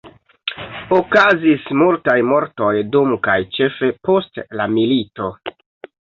Okazis 0.99 1.67
multaj 1.81 2.15
mortoj 2.29 2.71
dum 2.95 3.11
kaj 3.27 3.35
ĉefe 3.57 3.91
post 4.09 4.41
la 4.61 4.67
milito. 4.77 5.29